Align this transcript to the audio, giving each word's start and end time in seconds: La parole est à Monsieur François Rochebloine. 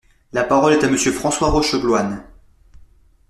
La 0.33 0.43
parole 0.43 0.73
est 0.73 0.83
à 0.83 0.89
Monsieur 0.89 1.11
François 1.11 1.51
Rochebloine. 1.51 2.23